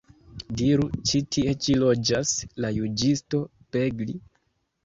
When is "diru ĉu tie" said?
0.61-1.53